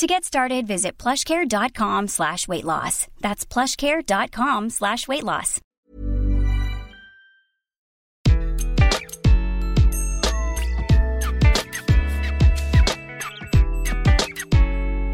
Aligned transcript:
To 0.00 0.06
get 0.06 0.24
started, 0.24 0.66
visit 0.66 0.96
plushcare.com 0.96 2.08
slash 2.08 2.48
weight 2.48 2.64
loss. 2.64 3.06
That's 3.20 3.44
plushcare.com 3.44 4.70
slash 4.70 5.06
weight 5.06 5.24
loss. 5.24 5.60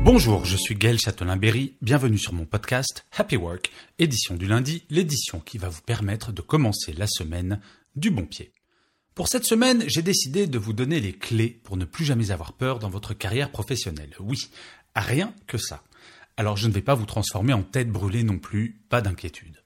Bonjour, 0.04 0.44
je 0.44 0.56
suis 0.56 0.77
Gaël 0.77 1.00
Châtelain-Berry, 1.00 1.74
bienvenue 1.82 2.16
sur 2.16 2.32
mon 2.32 2.44
podcast 2.44 3.05
Happy 3.18 3.36
Work, 3.36 3.72
édition 3.98 4.36
du 4.36 4.46
lundi, 4.46 4.84
l'édition 4.88 5.41
qui 5.41 5.58
va 5.58 5.68
vous 5.68 5.82
permettre 5.82 6.30
de 6.30 6.42
commencer 6.42 6.92
la 6.92 7.08
semaine 7.08 7.60
du 7.96 8.12
bon 8.12 8.24
pied. 8.24 8.52
Pour 9.16 9.29
cette 9.29 9.47
semaine, 9.47 9.83
j'ai 9.87 10.02
décidé 10.02 10.47
de 10.47 10.59
vous 10.59 10.75
donner 10.75 11.01
les 11.01 11.15
clés 11.15 11.59
pour 11.65 11.79
ne 11.79 11.87
plus 11.87 12.05
jamais 12.05 12.33
avoir 12.33 12.52
peur 12.52 12.79
dans 12.79 12.91
votre 12.91 13.15
carrière 13.15 13.51
professionnelle. 13.51 14.15
Oui, 14.20 14.51
rien 14.95 15.33
que 15.47 15.56
ça. 15.56 15.83
Alors 16.37 16.59
je 16.59 16.69
ne 16.69 16.73
vais 16.75 16.83
pas 16.83 16.95
vous 16.95 17.06
transformer 17.06 17.55
en 17.55 17.62
tête 17.62 17.91
brûlée 17.91 18.25
non 18.25 18.39
plus, 18.39 18.79
pas 18.91 19.01
d'inquiétude. 19.01 19.65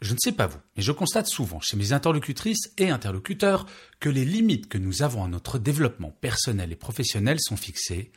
Je 0.00 0.14
ne 0.14 0.18
sais 0.18 0.32
pas 0.32 0.46
vous, 0.46 0.60
mais 0.78 0.82
je 0.82 0.92
constate 0.92 1.26
souvent 1.26 1.60
chez 1.60 1.76
mes 1.76 1.92
interlocutrices 1.92 2.72
et 2.78 2.88
interlocuteurs 2.88 3.66
que 4.00 4.08
les 4.08 4.24
limites 4.24 4.70
que 4.70 4.78
nous 4.78 5.02
avons 5.02 5.24
à 5.24 5.28
notre 5.28 5.58
développement 5.58 6.16
personnel 6.22 6.72
et 6.72 6.76
professionnel 6.76 7.36
sont 7.38 7.58
fixées 7.58 8.10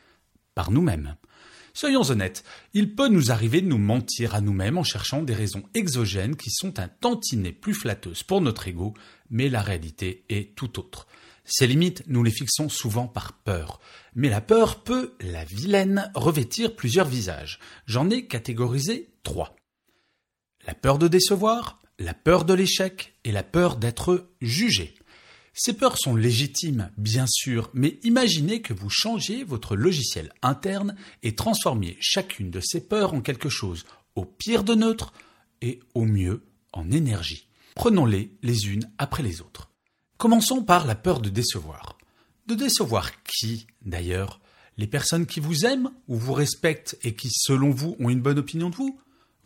par 0.54 0.70
nous-mêmes. 0.70 1.16
Soyons 1.76 2.08
honnêtes, 2.08 2.44
il 2.72 2.94
peut 2.94 3.08
nous 3.08 3.32
arriver 3.32 3.60
de 3.60 3.66
nous 3.66 3.78
mentir 3.78 4.36
à 4.36 4.40
nous-mêmes 4.40 4.78
en 4.78 4.84
cherchant 4.84 5.22
des 5.22 5.34
raisons 5.34 5.64
exogènes 5.74 6.36
qui 6.36 6.50
sont 6.50 6.78
un 6.78 6.86
tantinet 6.86 7.50
plus 7.50 7.74
flatteuses 7.74 8.22
pour 8.22 8.40
notre 8.40 8.68
ego, 8.68 8.94
mais 9.28 9.48
la 9.48 9.60
réalité 9.60 10.24
est 10.28 10.54
tout 10.54 10.78
autre. 10.78 11.08
Ces 11.44 11.66
limites, 11.66 12.04
nous 12.06 12.22
les 12.22 12.30
fixons 12.30 12.68
souvent 12.68 13.08
par 13.08 13.32
peur. 13.32 13.80
Mais 14.14 14.28
la 14.28 14.40
peur 14.40 14.84
peut, 14.84 15.14
la 15.20 15.44
vilaine, 15.44 16.12
revêtir 16.14 16.76
plusieurs 16.76 17.08
visages. 17.08 17.58
J'en 17.86 18.08
ai 18.08 18.26
catégorisé 18.28 19.10
trois. 19.24 19.56
La 20.68 20.74
peur 20.74 20.98
de 20.98 21.08
décevoir, 21.08 21.82
la 21.98 22.14
peur 22.14 22.44
de 22.44 22.54
l'échec 22.54 23.14
et 23.24 23.32
la 23.32 23.42
peur 23.42 23.76
d'être 23.76 24.30
jugé. 24.40 24.94
Ces 25.56 25.72
peurs 25.72 25.98
sont 25.98 26.16
légitimes, 26.16 26.90
bien 26.96 27.26
sûr, 27.28 27.70
mais 27.74 28.00
imaginez 28.02 28.60
que 28.60 28.74
vous 28.74 28.90
changiez 28.90 29.44
votre 29.44 29.76
logiciel 29.76 30.32
interne 30.42 30.96
et 31.22 31.36
transformiez 31.36 31.96
chacune 32.00 32.50
de 32.50 32.60
ces 32.60 32.80
peurs 32.80 33.14
en 33.14 33.20
quelque 33.20 33.48
chose 33.48 33.84
au 34.16 34.24
pire 34.24 34.64
de 34.64 34.74
neutre 34.74 35.12
et 35.62 35.78
au 35.94 36.04
mieux 36.04 36.42
en 36.72 36.90
énergie. 36.90 37.46
Prenons-les 37.76 38.32
les 38.42 38.66
unes 38.66 38.90
après 38.98 39.22
les 39.22 39.40
autres. 39.40 39.70
Commençons 40.18 40.64
par 40.64 40.86
la 40.86 40.96
peur 40.96 41.20
de 41.20 41.28
décevoir. 41.28 41.98
De 42.46 42.56
décevoir 42.56 43.12
qui, 43.22 43.68
d'ailleurs? 43.84 44.40
Les 44.76 44.88
personnes 44.88 45.26
qui 45.26 45.38
vous 45.38 45.64
aiment 45.66 45.90
ou 46.08 46.16
vous 46.16 46.32
respectent 46.32 46.98
et 47.04 47.14
qui, 47.14 47.28
selon 47.30 47.70
vous, 47.70 47.96
ont 48.00 48.10
une 48.10 48.20
bonne 48.20 48.40
opinion 48.40 48.70
de 48.70 48.74
vous? 48.74 48.98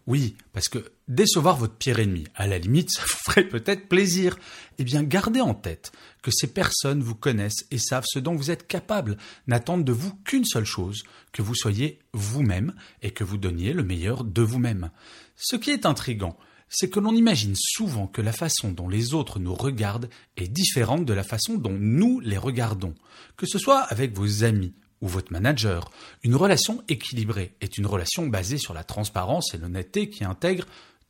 Oui, 0.08 0.36
parce 0.54 0.68
que 0.68 0.90
décevoir 1.06 1.58
votre 1.58 1.74
pire 1.74 1.98
ennemi, 1.98 2.24
à 2.34 2.46
la 2.46 2.58
limite, 2.58 2.90
ça 2.94 3.02
vous 3.02 3.18
ferait 3.26 3.46
peut-être 3.46 3.88
plaisir. 3.88 4.38
Eh 4.78 4.84
bien, 4.84 5.02
gardez 5.02 5.42
en 5.42 5.52
tête 5.52 5.92
que 6.22 6.30
ces 6.30 6.46
personnes 6.46 7.02
vous 7.02 7.14
connaissent 7.14 7.66
et 7.70 7.78
savent 7.78 8.06
ce 8.08 8.18
dont 8.18 8.34
vous 8.34 8.50
êtes 8.50 8.66
capable, 8.66 9.18
n'attendent 9.46 9.84
de 9.84 9.92
vous 9.92 10.14
qu'une 10.24 10.46
seule 10.46 10.64
chose, 10.64 11.02
que 11.30 11.42
vous 11.42 11.54
soyez 11.54 11.98
vous-même 12.14 12.74
et 13.02 13.10
que 13.10 13.22
vous 13.22 13.36
donniez 13.36 13.74
le 13.74 13.84
meilleur 13.84 14.24
de 14.24 14.40
vous-même. 14.40 14.90
Ce 15.36 15.56
qui 15.56 15.72
est 15.72 15.84
intrigant, 15.84 16.38
c'est 16.70 16.88
que 16.88 17.00
l'on 17.00 17.14
imagine 17.14 17.54
souvent 17.54 18.06
que 18.06 18.22
la 18.22 18.32
façon 18.32 18.72
dont 18.72 18.88
les 18.88 19.12
autres 19.12 19.38
nous 19.38 19.54
regardent 19.54 20.08
est 20.38 20.48
différente 20.48 21.04
de 21.04 21.12
la 21.12 21.22
façon 21.22 21.56
dont 21.56 21.76
nous 21.78 22.20
les 22.20 22.38
regardons, 22.38 22.94
que 23.36 23.46
ce 23.46 23.58
soit 23.58 23.80
avec 23.80 24.16
vos 24.16 24.42
amis 24.42 24.72
ou 25.00 25.08
votre 25.08 25.32
manager. 25.32 25.90
Une 26.22 26.36
relation 26.36 26.82
équilibrée 26.88 27.54
est 27.60 27.78
une 27.78 27.86
relation 27.86 28.26
basée 28.26 28.58
sur 28.58 28.74
la 28.74 28.84
transparence 28.84 29.54
et 29.54 29.58
l'honnêteté 29.58 30.10
qui 30.10 30.24
intègre 30.24 30.66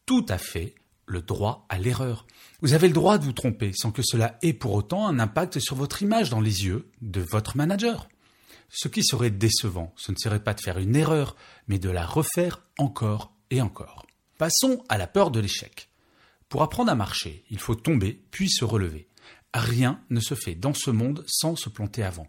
tout 0.07 0.27
à 0.29 0.39
fait 0.39 0.75
le 1.07 1.23
droit 1.23 1.67
à 1.69 1.79
l'erreur. 1.79 2.27
Vous 2.61 2.75
avez 2.75 2.89
le 2.89 2.95
droit 2.95 3.19
de 3.19 3.25
vous 3.25 3.33
tromper 3.33 3.73
sans 3.75 3.91
que 3.91 4.03
cela 4.05 4.39
ait 4.43 4.53
pour 4.53 4.75
autant 4.75 5.07
un 5.07 5.19
impact 5.19 5.59
sur 5.59 5.77
votre 5.77 6.03
image 6.03 6.31
dans 6.31 6.41
les 6.41 6.67
yeux 6.67 6.91
de 7.01 7.25
votre 7.33 7.57
manager. 7.57 8.09
Ce 8.71 8.89
qui 8.89 9.03
serait 9.03 9.31
décevant, 9.31 9.95
ce 9.97 10.13
ne 10.13 10.17
serait 10.17 10.43
pas 10.43 10.55
de 10.55 10.61
faire 10.61 10.79
une 10.79 10.95
erreur, 10.95 11.37
mais 11.69 11.79
de 11.79 11.89
la 11.89 12.05
refaire 12.05 12.61
encore 12.79 13.33
et 13.51 13.63
encore. 13.63 14.07
Passons 14.37 14.85
à 14.89 14.99
la 14.99 15.07
peur 15.07 15.31
de 15.31 15.41
l'échec. 15.41 15.89
Pour 16.49 16.63
apprendre 16.63 16.91
à 16.91 16.95
marcher, 16.95 17.45
il 17.51 17.59
faut 17.59 17.75
tomber 17.75 18.23
puis 18.31 18.51
se 18.51 18.65
relever. 18.65 19.09
Rien 19.55 20.01
ne 20.11 20.21
se 20.21 20.35
fait 20.35 20.55
dans 20.55 20.75
ce 20.75 20.91
monde 20.91 21.25
sans 21.27 21.57
se 21.57 21.69
planter 21.69 22.03
avant. 22.03 22.29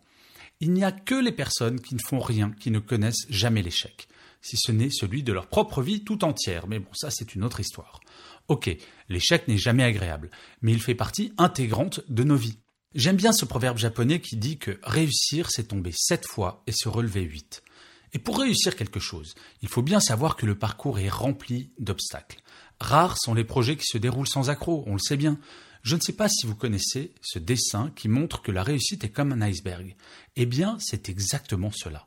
Il 0.62 0.74
n'y 0.74 0.84
a 0.84 0.92
que 0.92 1.16
les 1.16 1.32
personnes 1.32 1.80
qui 1.80 1.96
ne 1.96 2.02
font 2.06 2.20
rien, 2.20 2.52
qui 2.52 2.70
ne 2.70 2.80
connaissent 2.80 3.28
jamais 3.30 3.62
l'échec, 3.62 4.10
si 4.42 4.58
ce 4.58 4.74
n'est 4.74 4.90
celui 4.90 5.24
de 5.24 5.32
leur 5.32 5.48
propre 5.48 5.82
vie 5.82 6.04
tout 6.04 6.26
entière, 6.26 6.68
mais 6.68 6.80
bon, 6.80 6.90
ça 6.94 7.10
c'est 7.12 7.34
une 7.34 7.46
autre 7.46 7.62
histoire. 7.62 8.02
Ok, 8.50 8.76
l'échec 9.08 9.48
n'est 9.48 9.58
jamais 9.58 9.84
agréable, 9.84 10.30
mais 10.62 10.74
il 10.74 10.82
fait 10.82 10.96
partie 10.96 11.34
intégrante 11.38 12.02
de 12.10 12.24
nos 12.24 12.36
vies. 12.36 12.58
J'aime 12.94 13.16
bien 13.16 13.32
ce 13.32 13.46
proverbe 13.46 13.78
japonais 13.78 14.20
qui 14.20 14.36
dit 14.36 14.58
que 14.58 14.80
réussir, 14.84 15.50
c'est 15.50 15.70
tomber 15.70 15.94
sept 15.96 16.26
fois 16.26 16.64
et 16.68 16.72
se 16.72 16.90
relever 16.90 17.22
huit. 17.22 17.64
Et 18.14 18.20
pour 18.20 18.40
réussir 18.40 18.76
quelque 18.76 19.00
chose, 19.00 19.36
il 19.62 19.70
faut 19.70 19.84
bien 19.84 20.00
savoir 20.00 20.36
que 20.36 20.46
le 20.46 20.58
parcours 20.58 21.00
est 21.00 21.10
rempli 21.10 21.72
d'obstacles. 21.78 22.42
Rares 22.80 23.18
sont 23.20 23.34
les 23.34 23.44
projets 23.44 23.76
qui 23.76 23.86
se 23.86 23.98
déroulent 23.98 24.28
sans 24.28 24.50
accroc, 24.50 24.84
on 24.88 24.94
le 24.94 25.00
sait 25.00 25.18
bien. 25.18 25.38
Je 25.84 25.96
ne 25.96 26.02
sais 26.02 26.14
pas 26.14 26.30
si 26.30 26.46
vous 26.46 26.56
connaissez 26.56 27.14
ce 27.22 27.40
dessin 27.40 27.92
qui 27.96 28.08
montre 28.08 28.42
que 28.42 28.52
la 28.52 28.64
réussite 28.64 29.04
est 29.04 29.10
comme 29.10 29.32
un 29.32 29.42
iceberg. 29.42 29.96
Eh 30.36 30.46
bien, 30.46 30.78
c'est 30.80 31.10
exactement 31.10 31.72
cela. 31.72 32.06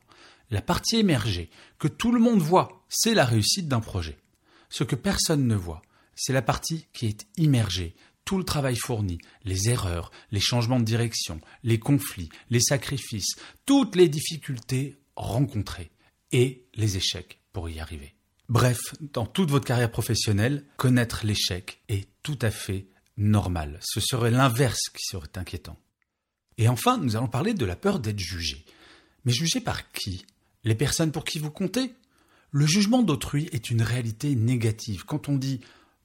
La 0.51 0.61
partie 0.61 0.97
émergée, 0.97 1.49
que 1.79 1.87
tout 1.87 2.11
le 2.11 2.19
monde 2.19 2.41
voit, 2.41 2.83
c'est 2.89 3.13
la 3.13 3.25
réussite 3.25 3.67
d'un 3.67 3.79
projet. 3.79 4.17
Ce 4.69 4.83
que 4.83 4.95
personne 4.95 5.47
ne 5.47 5.55
voit, 5.55 5.81
c'est 6.15 6.33
la 6.33 6.41
partie 6.41 6.87
qui 6.93 7.07
est 7.07 7.25
immergée, 7.37 7.95
tout 8.25 8.37
le 8.37 8.43
travail 8.43 8.75
fourni, 8.75 9.17
les 9.43 9.69
erreurs, 9.69 10.11
les 10.31 10.39
changements 10.39 10.79
de 10.79 10.85
direction, 10.85 11.41
les 11.63 11.79
conflits, 11.79 12.29
les 12.49 12.61
sacrifices, 12.61 13.35
toutes 13.65 13.95
les 13.95 14.07
difficultés 14.07 14.97
rencontrées 15.15 15.91
et 16.31 16.65
les 16.75 16.97
échecs 16.97 17.39
pour 17.51 17.69
y 17.69 17.79
arriver. 17.79 18.15
Bref, 18.49 18.79
dans 18.99 19.25
toute 19.25 19.49
votre 19.49 19.65
carrière 19.65 19.91
professionnelle, 19.91 20.65
connaître 20.77 21.25
l'échec 21.25 21.81
est 21.87 22.07
tout 22.23 22.39
à 22.41 22.51
fait 22.51 22.87
normal. 23.17 23.79
Ce 23.81 23.99
serait 23.99 24.31
l'inverse 24.31 24.89
qui 24.89 25.05
serait 25.05 25.37
inquiétant. 25.37 25.79
Et 26.57 26.67
enfin, 26.67 26.97
nous 26.97 27.15
allons 27.15 27.27
parler 27.27 27.53
de 27.53 27.65
la 27.65 27.75
peur 27.75 27.99
d'être 27.99 28.19
jugé. 28.19 28.65
Mais 29.25 29.31
jugé 29.31 29.59
par 29.59 29.91
qui? 29.91 30.25
Les 30.63 30.75
personnes 30.75 31.11
pour 31.11 31.25
qui 31.25 31.39
vous 31.39 31.51
comptez? 31.51 31.93
Le 32.51 32.65
jugement 32.65 33.01
d'autrui 33.01 33.49
est 33.51 33.71
une 33.71 33.81
réalité 33.81 34.35
négative. 34.35 35.05
Quand 35.05 35.29
on 35.29 35.37
dit 35.37 35.61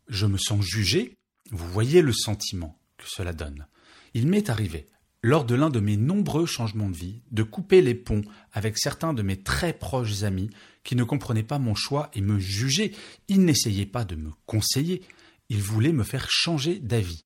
je 0.08 0.26
me 0.26 0.38
sens 0.38 0.64
jugé, 0.64 1.14
vous 1.50 1.68
voyez 1.68 2.00
le 2.02 2.12
sentiment 2.12 2.78
que 2.96 3.04
cela 3.06 3.32
donne. 3.32 3.66
Il 4.14 4.26
m'est 4.26 4.48
arrivé, 4.48 4.86
lors 5.22 5.44
de 5.44 5.54
l'un 5.54 5.70
de 5.70 5.80
mes 5.80 5.96
nombreux 5.96 6.46
changements 6.46 6.88
de 6.88 6.96
vie, 6.96 7.22
de 7.30 7.42
couper 7.42 7.82
les 7.82 7.94
ponts 7.94 8.22
avec 8.52 8.78
certains 8.78 9.12
de 9.12 9.22
mes 9.22 9.36
très 9.36 9.72
proches 9.72 10.22
amis 10.22 10.50
qui 10.84 10.96
ne 10.96 11.04
comprenaient 11.04 11.42
pas 11.42 11.58
mon 11.58 11.74
choix 11.74 12.10
et 12.14 12.20
me 12.20 12.38
jugeaient. 12.38 12.92
Ils 13.28 13.44
n'essayaient 13.44 13.86
pas 13.86 14.04
de 14.04 14.14
me 14.14 14.30
conseiller, 14.46 15.02
il 15.48 15.60
voulait 15.60 15.92
me 15.92 16.04
faire 16.04 16.30
changer 16.30 16.78
d'avis. 16.78 17.24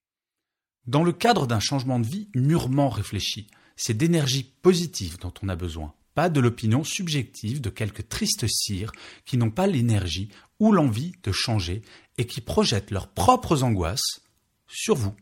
Dans 0.87 1.05
le 1.05 1.13
cadre 1.13 1.47
d'un 1.47 1.61
changement 1.61 2.01
de 2.01 2.07
vie 2.07 2.29
mûrement 2.35 2.89
réfléchi, 2.89 3.47
c'est 3.77 3.97
d'énergie 3.97 4.53
positive 4.63 5.19
dont 5.19 5.33
on 5.43 5.49
a 5.49 5.57
besoin, 5.57 5.95
pas 6.15 6.29
de 6.29 6.41
l'opinion 6.41 6.85
subjective 6.85 7.61
de 7.61 7.71
quelques 7.71 8.09
tristes 8.09 8.47
cires 8.49 8.93
qui 9.25 9.37
n'ont 9.37 9.51
pas 9.51 9.67
l'énergie 9.67 10.29
ou 10.59 10.73
l'envie 10.73 11.13
de 11.23 11.33
changer 11.33 11.83
et 12.19 12.27
qui 12.27 12.41
projettent 12.41 12.91
leurs 12.91 13.09
propres 13.09 13.63
angoisses 13.63 14.21
sur 14.67 14.95
vous. 14.97 15.15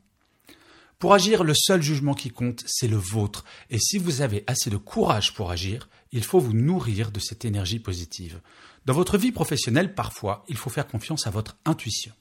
Pour 1.01 1.15
agir, 1.15 1.45
le 1.45 1.55
seul 1.55 1.81
jugement 1.81 2.13
qui 2.13 2.29
compte, 2.29 2.63
c'est 2.67 2.87
le 2.87 2.99
vôtre, 2.99 3.47
et 3.71 3.79
si 3.79 3.97
vous 3.97 4.21
avez 4.21 4.45
assez 4.47 4.69
de 4.69 4.77
courage 4.77 5.33
pour 5.33 5.51
agir, 5.51 5.89
il 6.13 6.23
faut 6.23 6.41
vous 6.41 6.53
nourrir 6.53 7.11
de 7.11 7.19
cette 7.19 7.47
énergie 7.47 7.79
positive. 7.79 8.43
Dans 8.85 8.93
votre 8.93 9.17
vie 9.17 9.33
professionnelle, 9.33 9.95
parfois, 9.95 10.45
il 10.47 10.59
faut 10.59 10.69
faire 10.69 10.87
confiance 10.87 11.27
à 11.27 11.31
votre 11.31 11.57
intuition. 11.65 12.13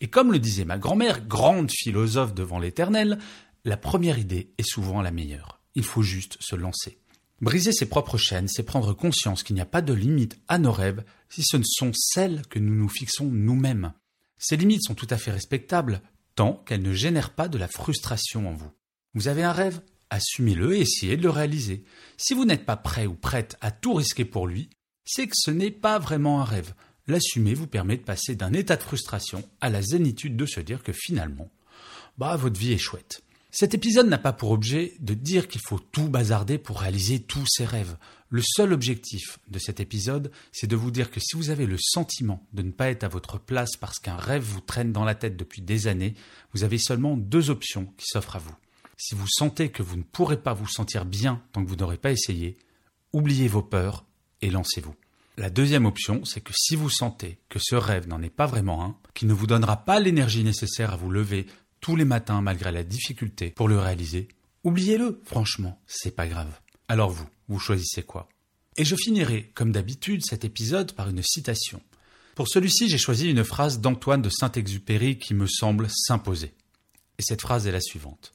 Et 0.00 0.08
comme 0.08 0.32
le 0.32 0.40
disait 0.40 0.64
ma 0.64 0.76
grand-mère, 0.76 1.24
grande 1.24 1.70
philosophe 1.70 2.34
devant 2.34 2.58
l'éternel, 2.58 3.20
la 3.64 3.76
première 3.76 4.18
idée 4.18 4.50
est 4.58 4.68
souvent 4.68 5.02
la 5.02 5.12
meilleure. 5.12 5.60
Il 5.76 5.84
faut 5.84 6.02
juste 6.02 6.36
se 6.40 6.56
lancer. 6.56 6.98
Briser 7.40 7.70
ses 7.70 7.86
propres 7.86 8.18
chaînes, 8.18 8.48
c'est 8.48 8.64
prendre 8.64 8.92
conscience 8.92 9.44
qu'il 9.44 9.54
n'y 9.54 9.62
a 9.62 9.66
pas 9.66 9.82
de 9.82 9.92
limite 9.92 10.36
à 10.48 10.58
nos 10.58 10.72
rêves 10.72 11.04
si 11.28 11.44
ce 11.44 11.58
ne 11.58 11.64
sont 11.64 11.92
celles 11.94 12.42
que 12.48 12.58
nous 12.58 12.74
nous 12.74 12.88
fixons 12.88 13.26
nous-mêmes. 13.26 13.92
Ces 14.36 14.56
limites 14.56 14.82
sont 14.82 14.96
tout 14.96 15.06
à 15.10 15.16
fait 15.16 15.30
respectables 15.30 16.02
tant 16.36 16.62
qu'elles 16.66 16.82
ne 16.82 16.92
génèrent 16.92 17.34
pas 17.34 17.48
de 17.48 17.58
la 17.58 17.66
frustration 17.66 18.48
en 18.48 18.52
vous. 18.52 18.70
Vous 19.14 19.26
avez 19.26 19.42
un 19.42 19.52
rêve 19.52 19.80
Assumez-le 20.08 20.76
et 20.76 20.82
essayez 20.82 21.16
de 21.16 21.22
le 21.22 21.30
réaliser. 21.30 21.82
Si 22.16 22.32
vous 22.32 22.44
n'êtes 22.44 22.64
pas 22.64 22.76
prêt 22.76 23.06
ou 23.06 23.14
prête 23.14 23.56
à 23.60 23.72
tout 23.72 23.94
risquer 23.94 24.24
pour 24.24 24.46
lui, 24.46 24.70
c'est 25.04 25.26
que 25.26 25.34
ce 25.34 25.50
n'est 25.50 25.72
pas 25.72 25.98
vraiment 25.98 26.40
un 26.40 26.44
rêve. 26.44 26.74
L'assumer 27.08 27.54
vous 27.54 27.66
permet 27.66 27.96
de 27.96 28.02
passer 28.02 28.36
d'un 28.36 28.52
état 28.52 28.76
de 28.76 28.82
frustration 28.82 29.42
à 29.60 29.68
la 29.68 29.82
zénitude 29.82 30.36
de 30.36 30.46
se 30.46 30.60
dire 30.60 30.84
que 30.84 30.92
finalement, 30.92 31.50
bah, 32.18 32.36
votre 32.36 32.58
vie 32.58 32.72
est 32.72 32.78
chouette. 32.78 33.22
Cet 33.58 33.72
épisode 33.72 34.08
n'a 34.08 34.18
pas 34.18 34.34
pour 34.34 34.50
objet 34.50 34.92
de 35.00 35.14
dire 35.14 35.48
qu'il 35.48 35.62
faut 35.62 35.78
tout 35.78 36.10
bazarder 36.10 36.58
pour 36.58 36.80
réaliser 36.80 37.20
tous 37.20 37.46
ses 37.48 37.64
rêves. 37.64 37.96
Le 38.28 38.42
seul 38.44 38.74
objectif 38.74 39.38
de 39.48 39.58
cet 39.58 39.80
épisode, 39.80 40.30
c'est 40.52 40.66
de 40.66 40.76
vous 40.76 40.90
dire 40.90 41.10
que 41.10 41.20
si 41.20 41.36
vous 41.36 41.48
avez 41.48 41.64
le 41.64 41.78
sentiment 41.80 42.46
de 42.52 42.60
ne 42.60 42.70
pas 42.70 42.90
être 42.90 43.04
à 43.04 43.08
votre 43.08 43.38
place 43.38 43.78
parce 43.80 43.98
qu'un 43.98 44.18
rêve 44.18 44.42
vous 44.42 44.60
traîne 44.60 44.92
dans 44.92 45.06
la 45.06 45.14
tête 45.14 45.38
depuis 45.38 45.62
des 45.62 45.86
années, 45.86 46.12
vous 46.52 46.64
avez 46.64 46.76
seulement 46.76 47.16
deux 47.16 47.48
options 47.48 47.86
qui 47.96 48.04
s'offrent 48.04 48.36
à 48.36 48.40
vous. 48.40 48.54
Si 48.98 49.14
vous 49.14 49.26
sentez 49.26 49.70
que 49.70 49.82
vous 49.82 49.96
ne 49.96 50.02
pourrez 50.02 50.36
pas 50.36 50.52
vous 50.52 50.68
sentir 50.68 51.06
bien 51.06 51.40
tant 51.54 51.64
que 51.64 51.70
vous 51.70 51.76
n'aurez 51.76 51.96
pas 51.96 52.12
essayé, 52.12 52.58
oubliez 53.14 53.48
vos 53.48 53.62
peurs 53.62 54.04
et 54.42 54.50
lancez-vous. 54.50 54.94
La 55.38 55.48
deuxième 55.48 55.86
option, 55.86 56.26
c'est 56.26 56.42
que 56.42 56.52
si 56.54 56.76
vous 56.76 56.90
sentez 56.90 57.38
que 57.48 57.58
ce 57.58 57.74
rêve 57.74 58.06
n'en 58.06 58.22
est 58.22 58.28
pas 58.28 58.46
vraiment 58.46 58.84
un, 58.84 58.96
qu'il 59.14 59.28
ne 59.28 59.34
vous 59.34 59.46
donnera 59.46 59.84
pas 59.84 59.98
l'énergie 59.98 60.44
nécessaire 60.44 60.92
à 60.92 60.96
vous 60.96 61.10
lever 61.10 61.46
tous 61.86 61.94
les 61.94 62.04
matins 62.04 62.40
malgré 62.40 62.72
la 62.72 62.82
difficulté 62.82 63.50
pour 63.50 63.68
le 63.68 63.78
réaliser, 63.78 64.26
oubliez-le, 64.64 65.20
franchement, 65.24 65.80
c'est 65.86 66.16
pas 66.16 66.26
grave. 66.26 66.52
Alors 66.88 67.10
vous, 67.10 67.28
vous 67.46 67.60
choisissez 67.60 68.02
quoi? 68.02 68.28
Et 68.76 68.84
je 68.84 68.96
finirai, 68.96 69.52
comme 69.54 69.70
d'habitude, 69.70 70.26
cet 70.26 70.44
épisode 70.44 70.94
par 70.94 71.08
une 71.08 71.22
citation. 71.22 71.80
Pour 72.34 72.48
celui-ci, 72.48 72.88
j'ai 72.88 72.98
choisi 72.98 73.30
une 73.30 73.44
phrase 73.44 73.78
d'Antoine 73.78 74.20
de 74.20 74.30
Saint-Exupéry 74.30 75.16
qui 75.20 75.32
me 75.32 75.46
semble 75.46 75.86
s'imposer. 75.88 76.54
Et 77.20 77.22
cette 77.22 77.42
phrase 77.42 77.68
est 77.68 77.72
la 77.72 77.80
suivante. 77.80 78.32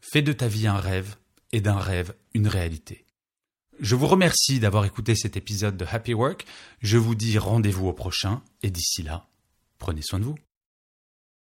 Fais 0.00 0.22
de 0.22 0.32
ta 0.32 0.48
vie 0.48 0.66
un 0.66 0.78
rêve 0.78 1.16
et 1.52 1.60
d'un 1.60 1.78
rêve 1.78 2.14
une 2.32 2.48
réalité. 2.48 3.04
Je 3.80 3.96
vous 3.96 4.06
remercie 4.06 4.60
d'avoir 4.60 4.86
écouté 4.86 5.14
cet 5.14 5.36
épisode 5.36 5.76
de 5.76 5.84
Happy 5.84 6.14
Work. 6.14 6.46
Je 6.80 6.96
vous 6.96 7.14
dis 7.14 7.36
rendez-vous 7.36 7.86
au 7.86 7.92
prochain 7.92 8.40
et 8.62 8.70
d'ici 8.70 9.02
là, 9.02 9.28
prenez 9.76 10.00
soin 10.00 10.20
de 10.20 10.24
vous. 10.24 10.36